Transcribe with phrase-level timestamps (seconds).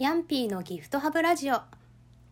[0.00, 1.60] ヤンピーのギフトハブラジオ。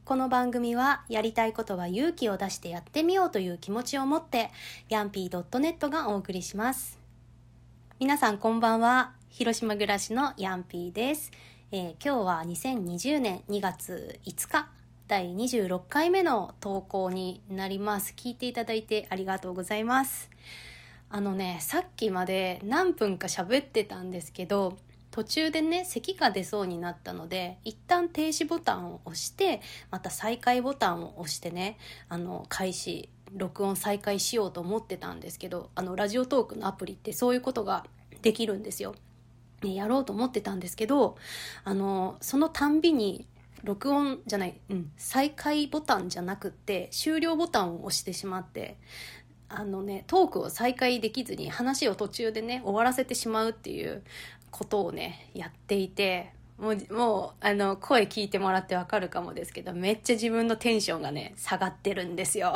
[0.06, 4.50] この番組はやりたいことは勇気を出してやってみようという気持ちを持って
[4.88, 6.98] ヤンピー .net がお送りします。
[8.00, 9.12] 皆さんこんばんは。
[9.28, 11.30] 広島暮らしのヤンピーです、
[11.70, 14.70] えー、今日は2020年2月5日
[15.06, 18.14] 第26回目の投稿になります。
[18.16, 20.30] 聞いていただいてありがとうございます。
[21.10, 24.78] あのねさっきまで何分か喋ってたんですけど
[25.18, 31.76] 途中でね咳が出そうになったので一旦停止ボタンを押してまた再開ボタンを押してね
[32.08, 37.84] あの開始録音再開しようと思ってたんですけどあのラジオトークのアプリってそういうことが
[38.22, 38.94] できるんですよ。
[39.64, 41.16] ね、やろうと思ってたんですけど
[41.64, 43.26] あのそのたんびに
[43.64, 48.76] 録音じゃない、うん、再開ボタンじゃなくって終了ボタンを押してしまって
[49.50, 54.02] あのねトークを再開できずに話を途中でね終わらせてしまうっていう
[54.50, 62.54] ことをねやっていてもうもうあの声聞いてもらってわかるかもですけどめっちゃ自分のテンションがね下がってるんですよ。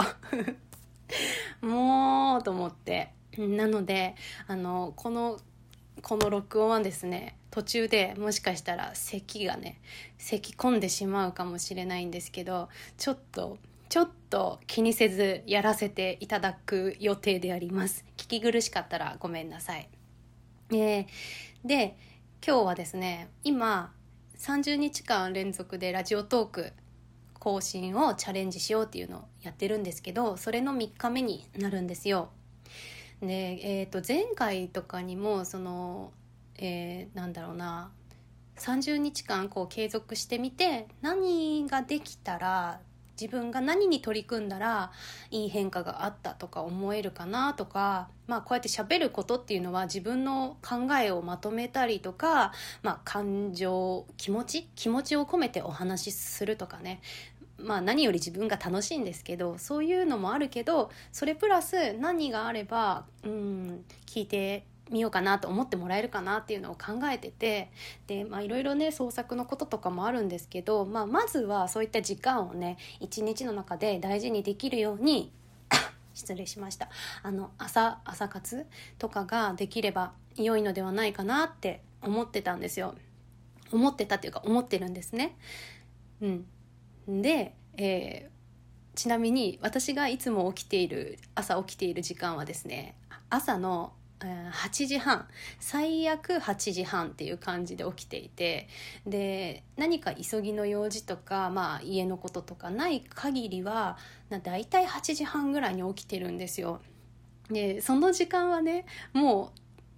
[1.62, 3.10] もうと思って。
[3.38, 4.14] なので
[4.46, 5.38] あのこの
[6.02, 9.80] この録音はですね途中でもしかしたら咳がね
[10.18, 12.68] 咳込んでしまうかもしれないんですけど
[12.98, 18.06] ちょっとちょっと気にせずやらせていただく予定であります。
[18.16, 19.88] 聞き苦しかったらごめんなさい。
[20.70, 21.06] えー、
[21.64, 21.96] で
[22.44, 23.92] 今日はですね今
[24.38, 26.72] 30日間連続でラジオトーク
[27.34, 32.30] 更新をチャレンジしようっていうのをやってるんですけどそれの3日目になるんですよ。
[33.20, 36.12] で、えー、と前回とかにもその、
[36.56, 37.92] えー、なんだろうな
[38.56, 42.80] 30日間こう継続してみて何ができたら
[43.22, 44.90] 自分が何に取り組んだら
[45.30, 57.00] いい変化があったとか思えるかなとか、まあ、こうやって喋ることっていうのは自分の考えをまとめたりとか、まあ、感情気持ち気持ちを込めてお話しするとかね。
[57.58, 67.70] まあ何より自分が楽しいんですけどそういうのもあるけどそれプラス何があればうん聞いてみようかなと思ってもらえるかなっていうのを考えてて
[68.06, 75.32] でまあいろいろね創作のこととかもあるんですけど、まあ、まずはそういった時間をね一日の中で大事にできるように
[76.14, 76.88] 失礼しました。
[77.22, 78.66] あの朝朝活
[78.98, 82.94] とかができれば良いのではないかなって思ってたんですよ。
[83.72, 85.36] 思ってたっていうか思ってるんですね。
[86.20, 87.22] うん。
[87.22, 92.94] で、えー、ちなみに私がいつも起きている朝起きている時間はですね
[93.30, 93.92] 朝の
[94.26, 95.26] 8時半
[95.58, 98.68] 最悪8時半っていう感じで起きていて
[99.06, 103.98] で何か急ぎの用事とか、まあ、家のこととかない限りは
[104.42, 106.80] だいたい8時半ぐらいに起きてるんですよ。
[107.50, 109.52] でその時間はねも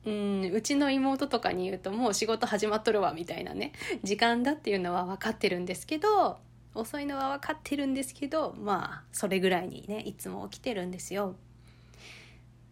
[0.04, 6.38] ううんうちの妹とかに言うともう仕事始まっとるわみたいなね時間だっていうのは分かってるんですけど
[6.74, 11.36] 遅いのは分かってるんですけどまあそれぐらいにねいつも起きてるんですよ。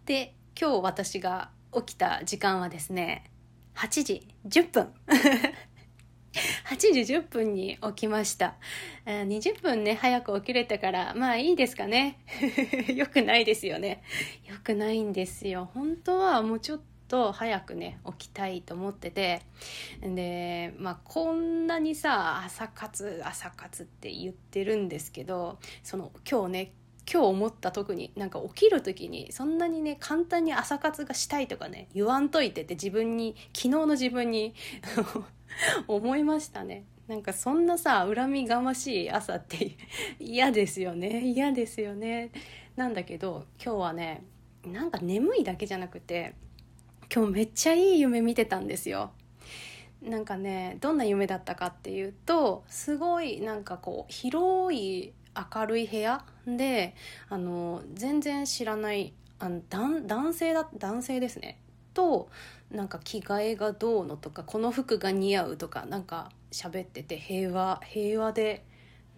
[0.04, 3.30] で今日私が起きた時間はですね
[3.74, 4.88] 8時10分
[6.68, 8.54] 8時10分に起きました。
[9.06, 12.18] 20分ね、早く起きれたから、まあいいですかね。
[12.94, 14.02] よくないですよね。
[14.48, 15.70] よくないんですよ。
[15.74, 19.42] 本当はもうちょっと早くね、起きたいと思ってて。
[20.00, 26.72] で、まあこんなにさ、朝活、朝活って言ってるんですけど、その今日ね、
[27.10, 34.54] 今日思った特になんか起きる時にそんなにね簡単に朝活がしたいとかね言わんといてって自分に昨日の自分に
[35.88, 36.84] 思いましたね。
[37.08, 39.76] なんかそんなさ恨みがましい朝って
[40.18, 41.20] 嫌ですよね。
[41.20, 42.30] 嫌ですよね。
[42.76, 44.24] なんだけど今日はね
[44.64, 46.34] なんか眠いだけじゃなくて
[47.12, 49.10] 今日めっちゃいい夢見てたんですよ。
[50.00, 55.12] なんかねどんな夢だったかっていうとすごいなんかこう広い
[55.54, 56.94] 明るい部屋で
[57.28, 61.58] あの全然知らないあの男性だ男性ですね。
[61.94, 62.28] と
[62.70, 68.64] なんか着替えがどうのとかこの服が似合うとかなんか喋ってて平和平和で、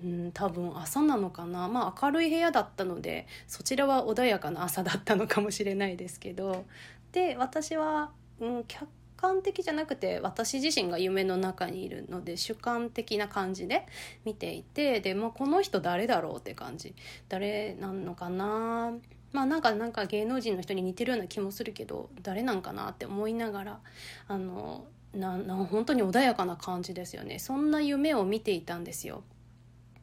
[0.03, 1.69] うん、多分朝なのかな。
[1.69, 6.65] まあ明るい部屋だったのでそちらは穏やかな朝だったのかもしれないですけど。
[7.13, 8.11] で私は、
[8.41, 8.89] うん、客
[9.25, 13.87] 観的じゃなくて私自身が夢の中にいるので主観的な感じで
[14.27, 16.95] 見ていてで、まあ、この人誰だろうって感じ。
[17.31, 18.93] 誰なのかな？
[19.33, 23.81] まあなんかなんか芸能人の人に似てるような気もするけど誰なんかなって思いながら
[24.29, 24.85] あの
[25.15, 27.39] なな本当に穏やかな感じですよね。
[27.39, 29.23] そんな夢を見ていたんですよ。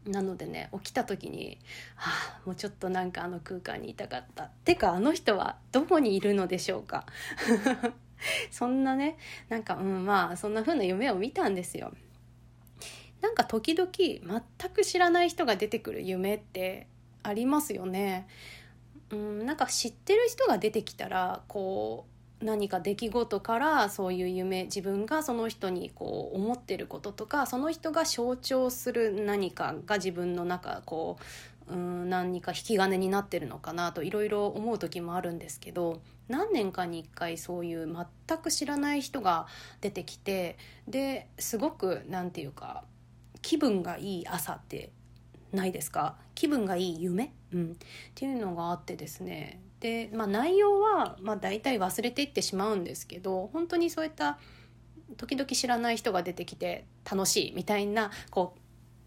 [0.06, 1.60] なのでね起きた時に、
[1.96, 4.46] はあ、もうちょっとなんかあの空間にいたかった。
[4.66, 7.06] てかあの人はどこにいるのでしょうか？
[8.52, 9.18] そんなね
[9.50, 11.94] なんかうんまあそんな風な夢を見たんですよ
[13.22, 14.22] なんか時々全
[14.74, 16.88] く知らない人が出てくる夢って
[17.24, 18.28] ありますよね。
[19.12, 22.06] うんなんか知ってる人が出てきたらこ
[22.42, 31.18] う何か出来事からそういう夢自分がその人にこう思ってることとかその人が象徴する何かが自分の中こ
[31.70, 36.02] ううん何か引き金になってるのかなといろいろ思う時もあるんですけど
[36.32, 37.88] 何年かに1回そういう
[38.28, 39.48] 全く知らない人が
[39.82, 40.58] 出てきて
[40.88, 42.84] ですごく何て言うか
[43.42, 44.92] 気分がいい朝って
[45.52, 46.16] ないですか？
[46.34, 47.76] 気分がいい夢、うん、っ
[48.16, 49.60] ていうのがあってですね。
[49.82, 54.40] で、まあ、内容は、まあ、大体忘れていってしまうんですけど本当にそういった
[55.18, 58.60] 時々知らない人が出てきて楽しいみたいなこう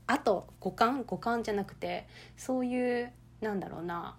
[0.07, 1.05] あと五感？
[1.05, 2.07] 五感じゃなくて
[2.37, 4.17] そういうなんだろうな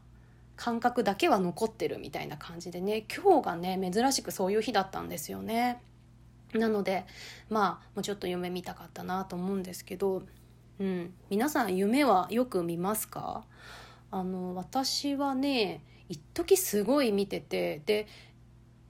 [0.55, 5.81] 感覚だけは残ってるみたいな感じでね今日がね珍しくそういう日だったんですよね。
[6.53, 7.05] なので
[7.49, 10.23] まあもうちょっと夢見たかったなと思うんですけど
[10.77, 13.45] うん、皆さん夢はよく見ますか？
[14.11, 18.07] あの私はね一時すごい見ててで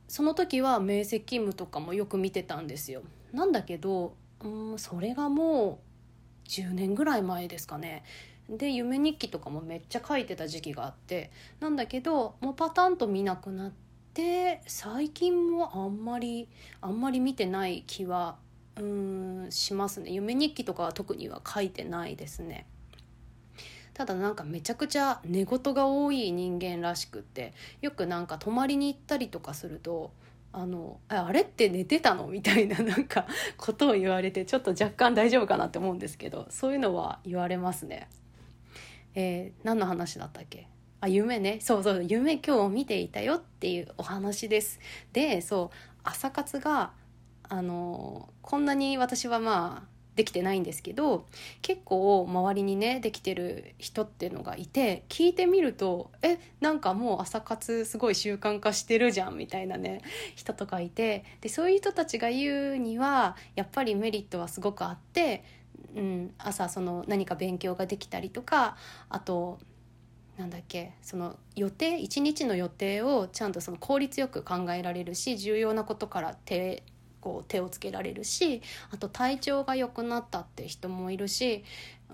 [0.08, 3.04] その時は明晰夢とかもよく見てたんですよ。
[3.34, 5.80] なんだけど、うん、それがも
[6.46, 8.04] う10年ぐらい前ですかね。
[8.50, 13.72] で夢日記とかもめっちゃ書いてた時期があってなんだけどもうパタンと見なくなっ
[14.14, 16.48] て最近もあんまり
[16.82, 18.38] あんまり見てない気は
[18.78, 20.12] うんしますね。
[20.12, 22.68] 夢日記とかは特には書いてないですね。
[23.94, 30.12] ただなんかめちゃくちゃ寝言が多い人間らしくってよくなんか泊まりに行ったりとかすると
[30.52, 32.28] あのあれって寝てたの？
[32.28, 33.26] みたいななんか
[33.56, 38.10] ことを言われてちょっと若干大丈夫かなって思うんですけどそういうのは言われますね。
[39.16, 40.68] えー、何の話だったっけ？
[41.02, 41.60] あ夢ね。
[41.62, 44.80] そうそう夢今日見ていたよっていうお話です。
[45.14, 46.92] でそう朝活が
[47.48, 51.26] あのこんなに私はまあできてないんですけど
[51.62, 60.02] 結構周りにねできてる人っていうのがいて聞いてみるとえなんかもう朝活すごい習慣化してるじゃんみたいなね
[60.36, 61.26] 人とかいて。
[61.42, 65.44] でそういう人たちが言うにはやっぱりメリットはすごくあって、
[65.96, 68.76] うん、朝その何か勉強ができたりとか
[69.10, 69.60] あと
[70.38, 76.84] なんだっけその予定一日の予定をちゃんとその効率よく考えられるし重要なことから手
[77.22, 78.62] こう手をつけられるし
[78.92, 81.64] あと体調が良くなったって人もいるし、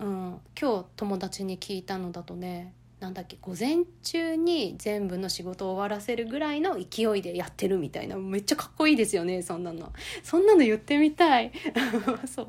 [0.00, 8.16] うん、今日友達に聞いたのだとねなんだっけ午前中に全部の仕事を終わらせるぐらいの勢いでやってるみたいな。
[8.16, 9.92] めっちゃかっこいいですよねそんなの。
[10.22, 11.50] そんなの言ってみたい。
[12.32, 12.42] そ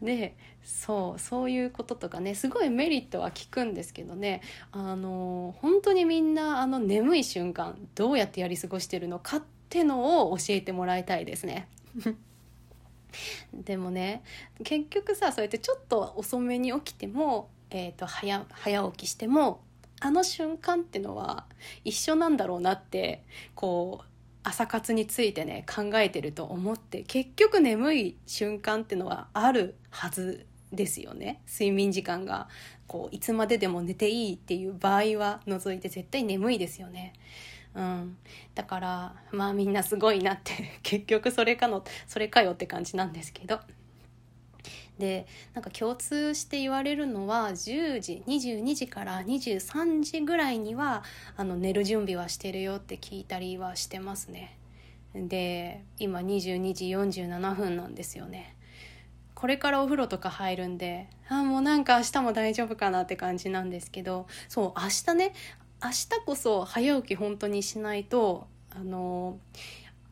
[0.00, 0.04] う。
[0.04, 0.34] で
[0.64, 1.20] そう。
[1.20, 2.34] そういうこととかね。
[2.34, 4.40] すごいメリットは聞くんですけどね。
[4.72, 11.68] あの本当にみんなあの眠い瞬間どうやってやり過ごしてるのかってのを教えてもらいたいですね。
[13.52, 14.22] でもね
[14.64, 19.60] 結局さそうやってちょっと遅めに起きても、えーと、早早起きしても
[20.00, 21.46] あの瞬間ってのは
[21.84, 23.24] 一緒なんだろうなって
[23.54, 24.04] こう
[24.42, 31.40] 朝活についてね考えてると思って結局眠い瞬間ってのはあるはずですよね。
[31.50, 32.48] 睡眠時間が
[32.86, 37.14] こういつまででも寝ていいっていう場合は除いて絶対眠いですよね。
[37.74, 38.16] うん、
[38.54, 43.60] だからまあみんなすごいなって 結局それかのそれかよって感じなんですけど。
[44.98, 51.04] でなんか共通して言われるのは10時22時から23時ぐらいには
[51.36, 54.56] あの寝る準備はしてるよって聞いたりはしてますね。
[55.14, 58.56] で今22時47分なんですよね。
[59.34, 65.32] これからお風呂とか入るんであもうなんか明日も大丈夫かなって感じなんですけどそう明日ね
[65.80, 69.38] 明日こそ早起き本当にしないとあの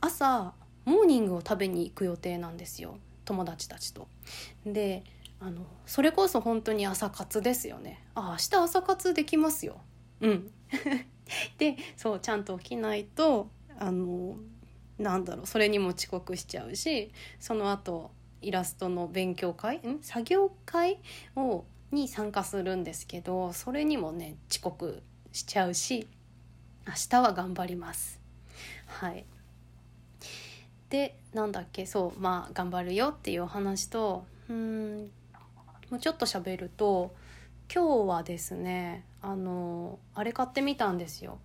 [0.00, 0.52] 朝
[0.84, 2.98] モーニングを食べに行く予定なんですよ。
[3.26, 4.08] 友達たちと。
[4.64, 5.04] で
[5.38, 8.02] あのそれこそ本当に朝活ですよね。
[8.14, 9.82] あ明日朝活できますよ。
[10.20, 10.50] うん。
[11.58, 14.36] でそうちゃんと起きないとあの
[14.98, 19.78] なんだろうそれにも遅刻しちゃうしその後イラストの勉強会？
[19.78, 19.98] ん？
[20.02, 21.00] 作業会
[21.34, 25.02] をに参加するんですけどそれにもね遅刻
[25.32, 26.06] しちゃうし
[26.86, 28.20] 明日は頑張ります
[28.86, 29.26] はい
[30.88, 35.10] でなんだっけそうまあ頑張るよっていうお話とうん
[35.90, 37.14] もうちょっと喋ると
[37.72, 41.38] 今日はですねあのあれ買ってみたんですよ。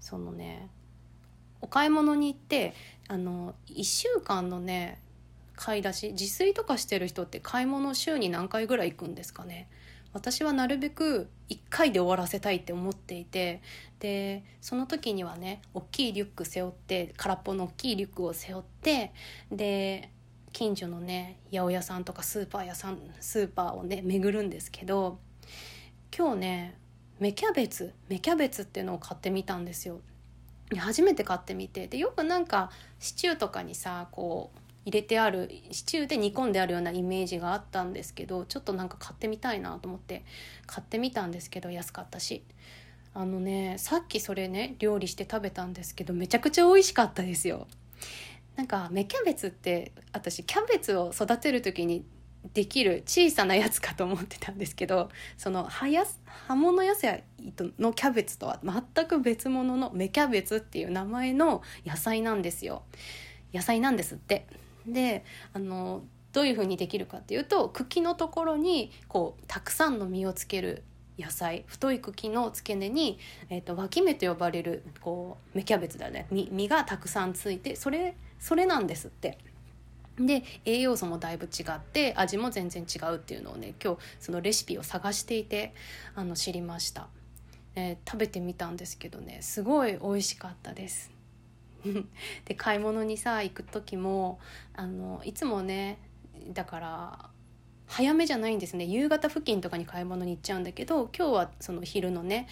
[0.00, 0.68] そのね
[1.60, 2.74] お買い物に行って
[3.08, 5.00] あの1週間のね
[5.56, 9.68] 買い出し自炊とかしてる人って買い物週に何回ぐらい行くんですかね。
[10.12, 13.62] 私はなるべく1回で終わらせたいって思っていて
[14.00, 19.12] でその時にはね大きいリュック背負って空っぽの大きいリュックを背負って
[19.52, 20.10] で
[20.52, 25.18] 近所のね八百屋さんとかスーパー屋さんスーパーをね巡るんですけど
[26.16, 26.78] 今日ね
[27.20, 30.00] 芽キャベツ芽キャベツっていうのを買ってみたんですよ。
[30.76, 40.24] 初めて買ってみてでよくなんかシチューとかにさこう入れてあるシチューで煮込んであるようなイメージがあったんですけどちょっとなんか買ってみたいなと思って
[40.66, 42.42] 買ってみたんですけど安かったし。
[43.14, 47.66] あのねさっきそれね料理して食べたんですけどめちゃくちゃ美味しかったですよ。
[48.54, 52.04] なんか芽キャベツって私キャベツを育てる時に
[52.54, 55.88] できる小さなやつかと思ってたんですけどその葉
[56.46, 57.24] 葉物野菜
[57.78, 62.82] のキャベツとは全く別物の芽キャベツっていう名前の野菜なんですよ。
[63.52, 64.46] 野菜なんですって。
[64.92, 66.02] であの
[66.32, 70.84] どういうふうにできるかっていうと茎のところにこうたくさんの実をつける
[71.18, 73.18] 野菜太い茎の付け根に、
[73.50, 76.26] えーと、脇芽と呼ばれるこう芽キャベツだよね。
[76.30, 79.38] 実実がたくさんついてそれそれなんですって。
[80.16, 85.74] で栄養素もだいぶ違って味も全然違うっていうのをね今日そのレシピを探していて
[86.16, 87.06] あの知りました、
[87.76, 91.17] えー、食べてみたんですけどねすごい美味しかったです。
[92.44, 94.38] で買い物にさ行く時も
[94.74, 95.98] あのいつもね
[96.52, 97.30] だから
[97.86, 98.84] 早めじゃないんですね。
[98.84, 102.46] 夕方付近とかに買い物に行っちゃうんだけど今日はその昼のね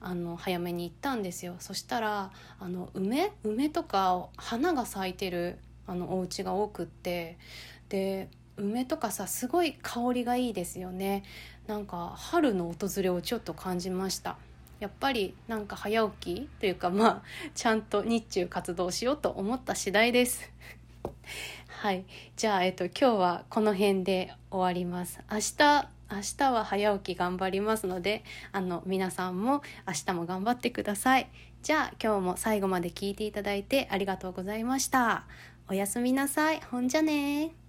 [0.00, 1.56] あの早めに行ったんですよ。
[1.58, 2.30] そしたら
[2.60, 3.32] あの梅？
[3.42, 7.36] 梅とか花が咲いてるあのお家が多くって
[7.88, 11.24] で梅とかさすごい香りがいいですよね。
[11.66, 14.38] なんか春の訪れをちょっと感じました。
[14.80, 17.22] やっぱりなんか早起きというかまあ
[17.54, 20.50] ちゃんと日中活動しようと思った次第です。
[21.68, 22.04] はい。
[22.36, 25.20] じゃあ、えっと、今日はこの辺で終わります。
[25.30, 31.28] 明日明日は早起き頑張りますのであの皆さんも明日も頑張ってください。
[31.62, 35.24] じゃあ今日も最後まで聞いていただいてありがとうございました。
[35.68, 36.60] おやすみなさい。
[36.60, 37.65] ほんじゃね